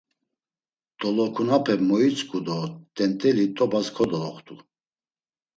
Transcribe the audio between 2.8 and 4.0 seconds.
t̆ent̆eli t̆obas